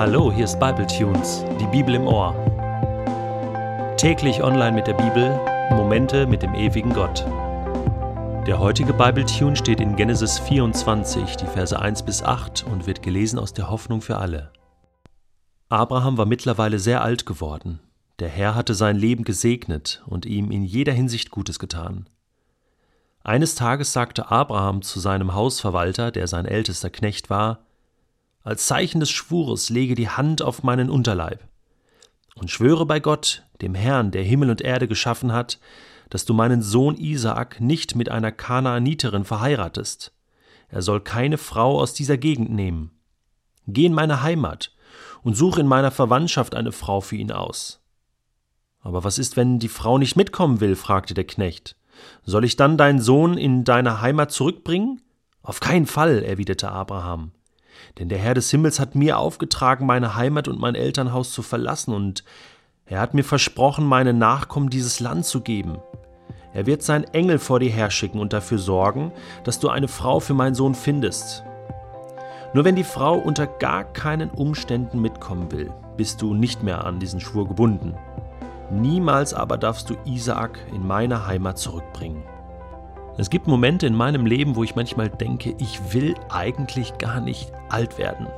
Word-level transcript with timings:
Hallo, 0.00 0.32
hier 0.32 0.46
ist 0.46 0.58
Bible 0.58 0.86
Tunes, 0.86 1.44
die 1.60 1.66
Bibel 1.66 1.94
im 1.94 2.06
Ohr. 2.06 2.34
Täglich 3.98 4.42
online 4.42 4.72
mit 4.72 4.86
der 4.86 4.94
Bibel, 4.94 5.38
Momente 5.72 6.26
mit 6.26 6.40
dem 6.40 6.54
ewigen 6.54 6.94
Gott. 6.94 7.26
Der 8.46 8.58
heutige 8.58 8.94
Bible 8.94 9.26
Tune 9.26 9.56
steht 9.56 9.78
in 9.78 9.96
Genesis 9.96 10.38
24, 10.38 11.36
die 11.36 11.44
Verse 11.44 11.78
1 11.78 12.06
bis 12.06 12.22
8 12.22 12.64
und 12.64 12.86
wird 12.86 13.02
gelesen 13.02 13.38
aus 13.38 13.52
der 13.52 13.68
Hoffnung 13.68 14.00
für 14.00 14.16
alle. 14.16 14.50
Abraham 15.68 16.16
war 16.16 16.24
mittlerweile 16.24 16.78
sehr 16.78 17.02
alt 17.02 17.26
geworden. 17.26 17.80
Der 18.20 18.30
Herr 18.30 18.54
hatte 18.54 18.72
sein 18.72 18.96
Leben 18.96 19.24
gesegnet 19.24 20.02
und 20.06 20.24
ihm 20.24 20.50
in 20.50 20.64
jeder 20.64 20.94
Hinsicht 20.94 21.30
Gutes 21.30 21.58
getan. 21.58 22.08
Eines 23.22 23.54
Tages 23.54 23.92
sagte 23.92 24.30
Abraham 24.30 24.80
zu 24.80 24.98
seinem 24.98 25.34
Hausverwalter, 25.34 26.10
der 26.10 26.26
sein 26.26 26.46
ältester 26.46 26.88
Knecht 26.88 27.28
war, 27.28 27.66
als 28.42 28.66
Zeichen 28.66 29.00
des 29.00 29.10
Schwures 29.10 29.70
lege 29.70 29.94
die 29.94 30.08
Hand 30.08 30.42
auf 30.42 30.62
meinen 30.62 30.90
Unterleib 30.90 31.46
und 32.34 32.50
schwöre 32.50 32.86
bei 32.86 33.00
Gott, 33.00 33.44
dem 33.60 33.74
Herrn, 33.74 34.10
der 34.10 34.22
Himmel 34.22 34.50
und 34.50 34.62
Erde 34.62 34.88
geschaffen 34.88 35.32
hat, 35.32 35.58
dass 36.08 36.24
du 36.24 36.34
meinen 36.34 36.62
Sohn 36.62 36.96
Isaak 36.96 37.60
nicht 37.60 37.94
mit 37.94 38.10
einer 38.10 38.32
Kanaaniterin 38.32 39.24
verheiratest. 39.24 40.12
Er 40.68 40.82
soll 40.82 41.00
keine 41.00 41.38
Frau 41.38 41.78
aus 41.80 41.92
dieser 41.92 42.16
Gegend 42.16 42.50
nehmen. 42.50 42.90
Geh 43.66 43.86
in 43.86 43.92
meine 43.92 44.22
Heimat 44.22 44.72
und 45.22 45.36
suche 45.36 45.60
in 45.60 45.66
meiner 45.66 45.90
Verwandtschaft 45.90 46.54
eine 46.54 46.72
Frau 46.72 47.00
für 47.00 47.16
ihn 47.16 47.32
aus. 47.32 47.80
Aber 48.80 49.04
was 49.04 49.18
ist, 49.18 49.36
wenn 49.36 49.58
die 49.58 49.68
Frau 49.68 49.98
nicht 49.98 50.16
mitkommen 50.16 50.60
will? 50.60 50.74
fragte 50.74 51.14
der 51.14 51.26
Knecht. 51.26 51.76
Soll 52.24 52.44
ich 52.44 52.56
dann 52.56 52.78
deinen 52.78 53.00
Sohn 53.00 53.36
in 53.36 53.64
deine 53.64 54.00
Heimat 54.00 54.32
zurückbringen? 54.32 55.02
Auf 55.42 55.60
keinen 55.60 55.86
Fall, 55.86 56.22
erwiderte 56.22 56.70
Abraham. 56.70 57.32
Denn 57.98 58.08
der 58.08 58.18
Herr 58.18 58.34
des 58.34 58.50
Himmels 58.50 58.80
hat 58.80 58.94
mir 58.94 59.18
aufgetragen, 59.18 59.86
meine 59.86 60.14
Heimat 60.14 60.48
und 60.48 60.60
mein 60.60 60.74
Elternhaus 60.74 61.32
zu 61.32 61.42
verlassen, 61.42 61.94
und 61.94 62.24
er 62.86 63.00
hat 63.00 63.14
mir 63.14 63.24
versprochen, 63.24 63.84
meinen 63.84 64.18
Nachkommen 64.18 64.70
dieses 64.70 65.00
Land 65.00 65.24
zu 65.24 65.40
geben. 65.40 65.78
Er 66.52 66.66
wird 66.66 66.82
seinen 66.82 67.04
Engel 67.04 67.38
vor 67.38 67.60
dir 67.60 67.70
herschicken 67.70 68.20
und 68.20 68.32
dafür 68.32 68.58
sorgen, 68.58 69.12
dass 69.44 69.60
du 69.60 69.68
eine 69.68 69.86
Frau 69.86 70.18
für 70.18 70.34
meinen 70.34 70.56
Sohn 70.56 70.74
findest. 70.74 71.44
Nur 72.52 72.64
wenn 72.64 72.74
die 72.74 72.84
Frau 72.84 73.14
unter 73.14 73.46
gar 73.46 73.84
keinen 73.84 74.30
Umständen 74.30 75.00
mitkommen 75.00 75.52
will, 75.52 75.72
bist 75.96 76.20
du 76.20 76.34
nicht 76.34 76.64
mehr 76.64 76.84
an 76.84 76.98
diesen 76.98 77.20
Schwur 77.20 77.46
gebunden. 77.46 77.94
Niemals 78.72 79.34
aber 79.34 79.56
darfst 79.56 79.88
du 79.90 79.94
Isaak 80.04 80.58
in 80.74 80.84
meine 80.84 81.26
Heimat 81.26 81.58
zurückbringen. 81.58 82.24
Es 83.16 83.28
gibt 83.28 83.46
Momente 83.46 83.86
in 83.86 83.94
meinem 83.94 84.24
Leben, 84.24 84.56
wo 84.56 84.64
ich 84.64 84.76
manchmal 84.76 85.10
denke, 85.10 85.54
ich 85.58 85.92
will 85.92 86.14
eigentlich 86.28 86.96
gar 86.98 87.20
nicht 87.20 87.52
alt 87.68 87.98
werden. 87.98 88.28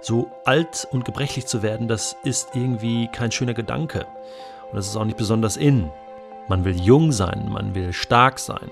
So 0.00 0.30
alt 0.44 0.86
und 0.90 1.04
gebrechlich 1.04 1.46
zu 1.46 1.62
werden, 1.62 1.88
das 1.88 2.16
ist 2.24 2.54
irgendwie 2.54 3.08
kein 3.08 3.32
schöner 3.32 3.54
Gedanke. 3.54 4.06
Und 4.70 4.76
das 4.76 4.88
ist 4.88 4.96
auch 4.96 5.04
nicht 5.04 5.16
besonders 5.16 5.56
in. 5.56 5.90
Man 6.48 6.64
will 6.64 6.78
jung 6.80 7.12
sein, 7.12 7.48
man 7.50 7.74
will 7.74 7.92
stark 7.92 8.38
sein. 8.38 8.70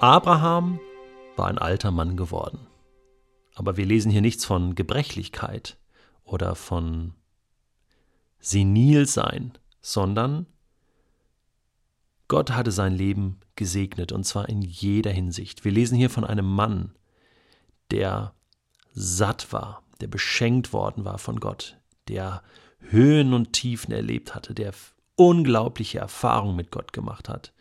Abraham 0.00 0.80
war 1.36 1.46
ein 1.46 1.58
alter 1.58 1.90
Mann 1.90 2.16
geworden. 2.16 2.66
Aber 3.54 3.76
wir 3.76 3.86
lesen 3.86 4.10
hier 4.10 4.20
nichts 4.20 4.44
von 4.44 4.74
Gebrechlichkeit 4.74 5.78
oder 6.24 6.54
von 6.54 7.14
Senilsein, 8.38 9.52
sondern 9.80 10.46
Gott 12.28 12.50
hatte 12.50 12.72
sein 12.72 12.94
Leben 12.94 13.40
gesegnet, 13.56 14.12
und 14.12 14.24
zwar 14.24 14.50
in 14.50 14.60
jeder 14.60 15.10
Hinsicht. 15.10 15.64
Wir 15.64 15.72
lesen 15.72 15.96
hier 15.96 16.10
von 16.10 16.24
einem 16.24 16.46
Mann, 16.46 16.94
der 17.90 18.34
satt 18.92 19.52
war, 19.52 19.82
der 20.02 20.08
beschenkt 20.08 20.74
worden 20.74 21.06
war 21.06 21.18
von 21.18 21.40
Gott, 21.40 21.78
der 22.06 22.42
Höhen 22.80 23.32
und 23.32 23.54
Tiefen 23.54 23.92
erlebt 23.92 24.34
hatte, 24.34 24.54
der 24.54 24.72
unglaubliche 25.16 25.98
Erfahrungen 25.98 26.54
mit 26.54 26.70
Gott 26.70 26.92
gemacht 26.92 27.30
hat. 27.30 27.54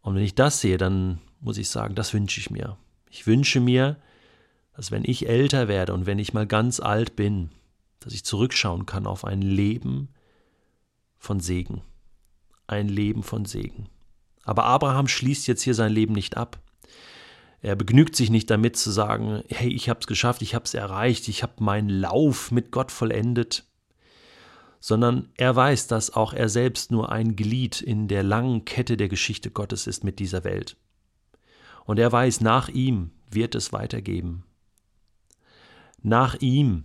Und 0.00 0.14
wenn 0.14 0.22
ich 0.22 0.36
das 0.36 0.60
sehe, 0.60 0.78
dann 0.78 1.20
muss 1.40 1.58
ich 1.58 1.68
sagen, 1.68 1.96
das 1.96 2.14
wünsche 2.14 2.40
ich 2.40 2.50
mir. 2.50 2.76
Ich 3.10 3.26
wünsche 3.26 3.60
mir, 3.60 3.96
dass 4.74 4.90
wenn 4.92 5.04
ich 5.04 5.28
älter 5.28 5.66
werde 5.68 5.92
und 5.92 6.06
wenn 6.06 6.20
ich 6.20 6.32
mal 6.32 6.46
ganz 6.46 6.80
alt 6.80 7.16
bin, 7.16 7.50
dass 8.00 8.14
ich 8.14 8.24
zurückschauen 8.24 8.86
kann 8.86 9.06
auf 9.06 9.24
ein 9.24 9.42
Leben 9.42 10.08
von 11.18 11.40
Segen 11.40 11.82
ein 12.72 12.88
Leben 12.88 13.22
von 13.22 13.44
Segen. 13.44 13.88
Aber 14.44 14.64
Abraham 14.64 15.06
schließt 15.06 15.46
jetzt 15.46 15.62
hier 15.62 15.74
sein 15.74 15.92
Leben 15.92 16.14
nicht 16.14 16.36
ab. 16.36 16.58
Er 17.60 17.76
begnügt 17.76 18.16
sich 18.16 18.30
nicht 18.30 18.50
damit 18.50 18.76
zu 18.76 18.90
sagen, 18.90 19.44
hey, 19.48 19.72
ich 19.72 19.88
habe 19.88 20.00
es 20.00 20.08
geschafft, 20.08 20.42
ich 20.42 20.54
habe 20.54 20.64
es 20.64 20.74
erreicht, 20.74 21.28
ich 21.28 21.44
habe 21.44 21.62
meinen 21.62 21.88
Lauf 21.88 22.50
mit 22.50 22.72
Gott 22.72 22.90
vollendet, 22.90 23.64
sondern 24.80 25.28
er 25.36 25.54
weiß, 25.54 25.86
dass 25.86 26.12
auch 26.12 26.32
er 26.32 26.48
selbst 26.48 26.90
nur 26.90 27.12
ein 27.12 27.36
Glied 27.36 27.80
in 27.80 28.08
der 28.08 28.24
langen 28.24 28.64
Kette 28.64 28.96
der 28.96 29.08
Geschichte 29.08 29.50
Gottes 29.52 29.86
ist 29.86 30.02
mit 30.02 30.18
dieser 30.18 30.42
Welt. 30.42 30.76
Und 31.84 32.00
er 32.00 32.10
weiß, 32.10 32.40
nach 32.40 32.68
ihm 32.68 33.12
wird 33.30 33.54
es 33.54 33.72
weitergeben. 33.72 34.44
Nach 36.02 36.34
ihm 36.40 36.84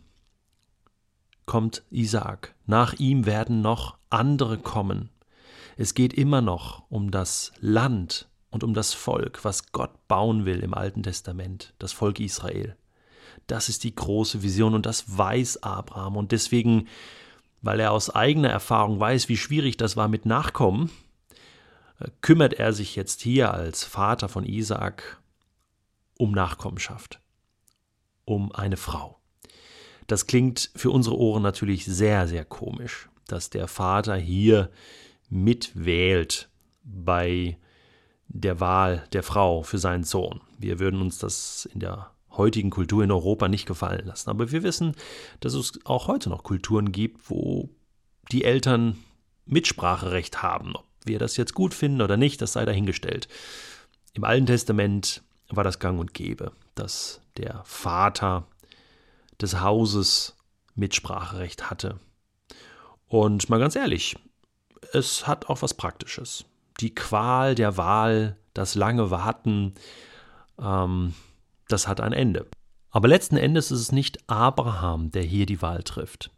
kommt 1.47 1.83
Isaak, 1.89 2.53
nach 2.67 2.93
ihm 2.93 3.25
werden 3.25 3.61
noch 3.61 3.97
andere 4.11 4.59
kommen, 4.59 5.09
es 5.77 5.93
geht 5.93 6.13
immer 6.13 6.41
noch 6.41 6.83
um 6.89 7.11
das 7.11 7.51
Land 7.59 8.27
und 8.49 8.63
um 8.63 8.73
das 8.73 8.93
Volk, 8.93 9.45
was 9.45 9.71
Gott 9.71 10.07
bauen 10.07 10.45
will 10.45 10.59
im 10.59 10.73
Alten 10.73 11.03
Testament, 11.03 11.73
das 11.77 11.93
Volk 11.93 12.19
Israel. 12.19 12.75
Das 13.45 13.69
ist 13.69 13.83
die 13.83 13.93
große 13.93 14.41
Vision 14.41 14.73
und 14.73 14.85
das 14.85 15.17
weiß 15.17 15.63
Abraham. 15.63 16.17
Und 16.17 16.31
deswegen, 16.31 16.87
weil 17.61 17.79
er 17.79 17.91
aus 17.91 18.09
eigener 18.09 18.49
Erfahrung 18.49 18.99
weiß, 18.99 19.29
wie 19.29 19.37
schwierig 19.37 19.77
das 19.77 19.95
war 19.95 20.07
mit 20.07 20.25
Nachkommen, 20.25 20.89
äh, 21.99 22.09
kümmert 22.21 22.55
er 22.55 22.73
sich 22.73 22.95
jetzt 22.95 23.21
hier 23.21 23.53
als 23.53 23.83
Vater 23.83 24.27
von 24.29 24.45
Isaak 24.45 25.21
um 26.17 26.31
Nachkommenschaft, 26.31 27.21
um 28.25 28.51
eine 28.51 28.77
Frau. 28.77 29.19
Das 30.07 30.25
klingt 30.25 30.71
für 30.75 30.89
unsere 30.89 31.17
Ohren 31.17 31.43
natürlich 31.43 31.85
sehr, 31.85 32.27
sehr 32.27 32.45
komisch, 32.45 33.09
dass 33.27 33.51
der 33.51 33.67
Vater 33.67 34.15
hier 34.15 34.71
mitwählt 35.29 36.49
bei 36.83 37.57
der 38.27 38.59
Wahl 38.59 39.07
der 39.13 39.23
Frau 39.23 39.63
für 39.63 39.77
seinen 39.77 40.03
Sohn. 40.03 40.41
Wir 40.57 40.79
würden 40.79 41.01
uns 41.01 41.17
das 41.17 41.67
in 41.73 41.79
der 41.79 42.11
heutigen 42.31 42.69
Kultur 42.69 43.03
in 43.03 43.11
Europa 43.11 43.47
nicht 43.47 43.65
gefallen 43.65 44.05
lassen. 44.05 44.29
Aber 44.29 44.51
wir 44.51 44.63
wissen, 44.63 44.95
dass 45.39 45.53
es 45.53 45.79
auch 45.85 46.07
heute 46.07 46.29
noch 46.29 46.43
Kulturen 46.43 46.91
gibt, 46.91 47.29
wo 47.29 47.69
die 48.31 48.43
Eltern 48.43 48.97
Mitspracherecht 49.45 50.41
haben. 50.43 50.75
Ob 50.75 50.85
wir 51.05 51.19
das 51.19 51.37
jetzt 51.37 51.53
gut 51.53 51.73
finden 51.73 52.01
oder 52.01 52.17
nicht, 52.17 52.41
das 52.41 52.53
sei 52.53 52.65
dahingestellt. 52.65 53.27
Im 54.13 54.23
Alten 54.23 54.45
Testament 54.45 55.23
war 55.49 55.63
das 55.63 55.79
gang 55.79 55.99
und 55.99 56.13
gäbe, 56.13 56.51
dass 56.75 57.21
der 57.37 57.61
Vater 57.65 58.45
des 59.41 59.61
Hauses 59.61 60.35
Mitspracherecht 60.75 61.69
hatte. 61.69 61.99
Und 63.07 63.49
mal 63.49 63.59
ganz 63.59 63.75
ehrlich, 63.75 64.17
es 64.93 65.27
hat 65.27 65.49
auch 65.49 65.61
was 65.61 65.73
Praktisches. 65.73 66.45
Die 66.79 66.93
Qual 66.93 67.55
der 67.55 67.77
Wahl, 67.77 68.37
das 68.53 68.75
lange 68.75 69.09
Warten, 69.09 69.73
ähm, 70.59 71.13
das 71.67 71.87
hat 71.87 72.01
ein 72.01 72.13
Ende. 72.13 72.47
Aber 72.91 73.07
letzten 73.07 73.37
Endes 73.37 73.71
ist 73.71 73.81
es 73.81 73.91
nicht 73.91 74.29
Abraham, 74.29 75.11
der 75.11 75.23
hier 75.23 75.45
die 75.45 75.61
Wahl 75.61 75.83
trifft. 75.83 76.31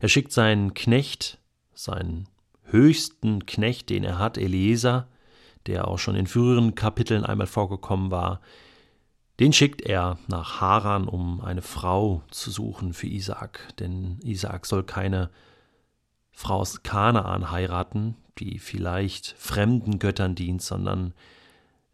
Er 0.00 0.08
schickt 0.08 0.32
seinen 0.32 0.74
Knecht, 0.74 1.38
seinen 1.74 2.28
höchsten 2.62 3.46
Knecht, 3.46 3.90
den 3.90 4.04
er 4.04 4.18
hat, 4.18 4.38
Eliezer, 4.38 5.08
der 5.66 5.88
auch 5.88 5.98
schon 5.98 6.16
in 6.16 6.26
früheren 6.26 6.74
Kapiteln 6.74 7.24
einmal 7.24 7.46
vorgekommen 7.46 8.10
war, 8.10 8.40
den 9.40 9.52
schickt 9.52 9.82
er 9.82 10.18
nach 10.28 10.60
Haran, 10.60 11.08
um 11.08 11.40
eine 11.40 11.62
Frau 11.62 12.22
zu 12.30 12.50
suchen 12.50 12.92
für 12.92 13.08
Isaak, 13.08 13.74
denn 13.78 14.20
Isaak 14.22 14.64
soll 14.64 14.84
keine 14.84 15.30
Frau 16.34 16.60
aus 16.60 16.82
Kanaan 16.82 17.50
heiraten, 17.50 18.16
die 18.38 18.58
vielleicht 18.58 19.34
fremden 19.38 19.98
Göttern 19.98 20.34
dient, 20.34 20.62
sondern 20.62 21.14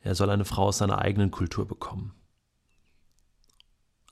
er 0.01 0.15
soll 0.15 0.31
eine 0.31 0.45
Frau 0.47 0.69
aus 0.69 0.79
seiner 0.79 0.99
eigenen 0.99 1.31
Kultur 1.31 1.69
bekommen. 1.69 2.15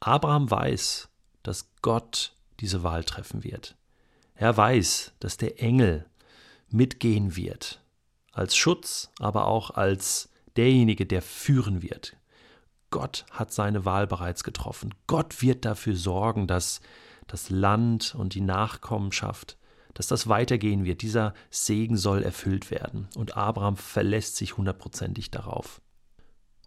Abraham 0.00 0.50
weiß, 0.50 1.08
dass 1.42 1.70
Gott 1.82 2.34
diese 2.60 2.82
Wahl 2.82 3.04
treffen 3.04 3.42
wird. 3.42 3.76
Er 4.34 4.56
weiß, 4.56 5.14
dass 5.18 5.38
der 5.38 5.60
Engel 5.62 6.06
mitgehen 6.68 7.34
wird, 7.34 7.82
als 8.32 8.54
Schutz, 8.54 9.10
aber 9.18 9.46
auch 9.46 9.70
als 9.70 10.28
derjenige, 10.56 11.06
der 11.06 11.22
führen 11.22 11.82
wird. 11.82 12.16
Gott 12.90 13.24
hat 13.30 13.52
seine 13.52 13.84
Wahl 13.84 14.06
bereits 14.06 14.44
getroffen. 14.44 14.94
Gott 15.06 15.42
wird 15.42 15.64
dafür 15.64 15.96
sorgen, 15.96 16.46
dass 16.46 16.80
das 17.26 17.50
Land 17.50 18.14
und 18.14 18.34
die 18.34 18.40
Nachkommenschaft 18.40 19.56
dass 19.94 20.06
das 20.06 20.28
weitergehen 20.28 20.84
wird. 20.84 21.02
Dieser 21.02 21.34
Segen 21.50 21.96
soll 21.96 22.22
erfüllt 22.22 22.70
werden. 22.70 23.08
Und 23.16 23.36
Abraham 23.36 23.76
verlässt 23.76 24.36
sich 24.36 24.56
hundertprozentig 24.56 25.30
darauf. 25.30 25.80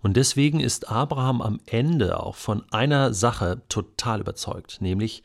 Und 0.01 0.17
deswegen 0.17 0.59
ist 0.59 0.89
Abraham 0.89 1.41
am 1.41 1.59
Ende 1.65 2.19
auch 2.19 2.35
von 2.35 2.63
einer 2.71 3.13
Sache 3.13 3.61
total 3.69 4.21
überzeugt, 4.21 4.81
nämlich, 4.81 5.23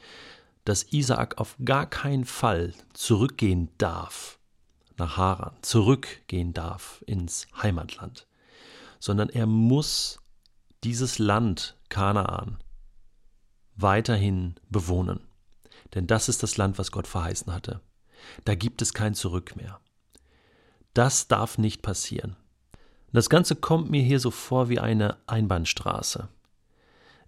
dass 0.64 0.92
Isaak 0.92 1.38
auf 1.38 1.56
gar 1.64 1.86
keinen 1.86 2.24
Fall 2.24 2.74
zurückgehen 2.92 3.70
darf 3.78 4.38
nach 4.98 5.16
Haran, 5.16 5.56
zurückgehen 5.62 6.52
darf 6.52 7.02
ins 7.06 7.46
Heimatland, 7.62 8.26
sondern 8.98 9.28
er 9.28 9.46
muss 9.46 10.18
dieses 10.84 11.18
Land 11.18 11.76
Kanaan 11.88 12.58
weiterhin 13.76 14.56
bewohnen. 14.68 15.20
Denn 15.94 16.06
das 16.06 16.28
ist 16.28 16.42
das 16.42 16.56
Land, 16.56 16.78
was 16.78 16.90
Gott 16.90 17.06
verheißen 17.06 17.52
hatte. 17.52 17.80
Da 18.44 18.54
gibt 18.54 18.82
es 18.82 18.94
kein 18.94 19.14
Zurück 19.14 19.56
mehr. 19.56 19.80
Das 20.94 21.28
darf 21.28 21.58
nicht 21.58 21.82
passieren. 21.82 22.36
Das 23.12 23.30
Ganze 23.30 23.56
kommt 23.56 23.90
mir 23.90 24.02
hier 24.02 24.20
so 24.20 24.30
vor 24.30 24.68
wie 24.68 24.78
eine 24.78 25.16
Einbahnstraße. 25.26 26.28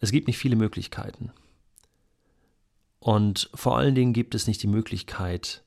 Es 0.00 0.12
gibt 0.12 0.26
nicht 0.26 0.38
viele 0.38 0.56
Möglichkeiten. 0.56 1.32
Und 3.00 3.50
vor 3.54 3.78
allen 3.78 3.94
Dingen 3.94 4.12
gibt 4.12 4.34
es 4.34 4.46
nicht 4.46 4.62
die 4.62 4.68
Möglichkeit, 4.68 5.62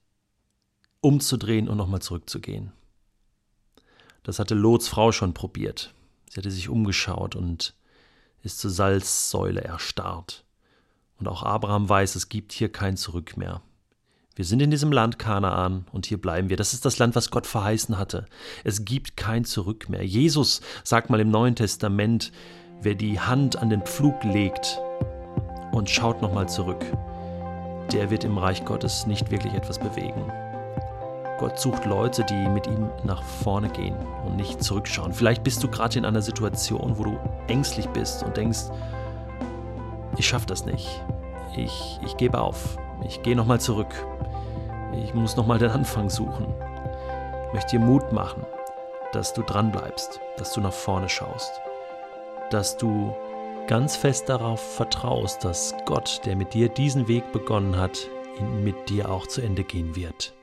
umzudrehen 1.00 1.70
und 1.70 1.78
nochmal 1.78 2.02
zurückzugehen. 2.02 2.72
Das 4.24 4.38
hatte 4.40 4.54
Lots 4.54 4.88
Frau 4.88 5.12
schon 5.12 5.34
probiert. 5.34 5.94
Sie 6.30 6.38
hatte 6.38 6.52
sich 6.52 6.70
umgeschaut 6.70 7.36
und 7.36 7.74
ist 8.44 8.60
zur 8.60 8.72
Salzsäule 8.72 9.62
erstarrt. 9.62 10.46
Und 11.18 11.28
auch 11.28 11.44
Abraham 11.44 11.88
weiß, 11.88 12.16
es 12.16 12.30
gibt 12.30 12.52
hier 12.52 12.72
kein 12.72 12.98
Zurück 12.98 13.38
mehr. 13.38 13.62
Wir 14.34 14.46
sind 14.46 14.62
in 14.62 14.72
diesem 14.72 14.94
Land 14.94 15.20
Kanaan 15.20 15.86
und 15.92 16.06
hier 16.06 16.20
bleiben 16.20 16.48
wir. 16.48 16.56
Das 16.56 16.72
ist 16.72 16.86
das 16.86 17.00
Land, 17.00 17.16
was 17.16 17.32
Gott 17.32 17.46
verheißen 17.46 17.98
hatte. 17.98 18.28
Es 18.64 18.86
gibt 18.86 19.18
kein 19.18 19.44
Zurück 19.44 19.90
mehr. 19.90 20.06
Jesus 20.06 20.62
sagt 20.86 21.10
mal 21.10 21.20
im 21.20 21.30
Neuen 21.30 21.56
Testament, 21.56 22.32
wer 22.82 22.96
die 22.96 23.20
Hand 23.20 23.58
an 23.58 23.70
den 23.70 23.82
Pflug 23.82 24.24
legt 24.24 24.80
und 25.74 25.90
schaut 25.90 26.22
nochmal 26.22 26.48
zurück, 26.48 26.86
der 27.92 28.10
wird 28.10 28.24
im 28.24 28.38
Reich 28.38 28.64
Gottes 28.64 29.06
nicht 29.06 29.32
wirklich 29.32 29.54
etwas 29.54 29.80
bewegen. 29.80 30.24
Gott 31.38 31.60
sucht 31.60 31.86
Leute, 31.86 32.24
die 32.24 32.48
mit 32.48 32.68
ihm 32.68 32.90
nach 33.04 33.24
vorne 33.24 33.68
gehen 33.68 33.96
und 34.26 34.38
nicht 34.38 34.64
zurückschauen. 34.64 35.12
Vielleicht 35.12 35.44
bist 35.44 35.62
du 35.62 35.68
gerade 35.68 35.98
in 35.98 36.06
einer 36.06 36.22
Situation, 36.22 36.98
wo 36.98 37.04
du 37.04 37.20
ängstlich 37.48 37.88
bist 37.90 38.24
und 38.24 38.38
denkst, 38.38 38.70
ich 40.18 40.26
schaffe 40.26 40.46
das 40.46 40.66
nicht. 40.66 40.88
Ich, 41.58 42.00
ich 42.06 42.16
gebe 42.16 42.40
auf. 42.40 42.78
Ich 43.06 43.22
gehe 43.24 43.36
nochmal 43.36 43.60
zurück. 43.60 43.94
Ich 45.04 45.14
muss 45.14 45.36
nochmal 45.36 45.60
den 45.60 45.72
Anfang 45.72 46.10
suchen. 46.10 46.54
Ich 47.48 47.54
möchte 47.54 47.78
dir 47.78 47.80
Mut 47.80 48.12
machen, 48.12 48.46
dass 49.12 49.34
du 49.34 49.42
dran 49.42 49.72
bleibst, 49.72 50.20
dass 50.38 50.54
du 50.54 50.62
nach 50.62 50.74
vorne 50.74 51.10
schaust, 51.10 51.52
dass 52.50 52.78
du 52.78 53.14
ganz 53.68 53.96
fest 53.96 54.30
darauf 54.30 54.60
vertraust, 54.60 55.44
dass 55.44 55.74
Gott, 55.86 56.22
der 56.26 56.36
mit 56.36 56.54
dir 56.54 56.70
diesen 56.70 57.08
Weg 57.08 57.32
begonnen 57.32 57.78
hat, 57.78 58.08
ihn 58.40 58.64
mit 58.64 58.90
dir 58.90 59.10
auch 59.10 59.28
zu 59.28 59.42
Ende 59.42 59.64
gehen 59.64 59.96
wird. 59.96 60.34